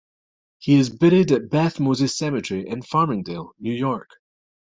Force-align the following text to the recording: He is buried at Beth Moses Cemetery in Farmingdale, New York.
He 0.57 0.77
is 0.77 0.89
buried 0.89 1.31
at 1.31 1.51
Beth 1.51 1.79
Moses 1.79 2.17
Cemetery 2.17 2.67
in 2.67 2.81
Farmingdale, 2.81 3.51
New 3.59 3.71
York. 3.71 4.09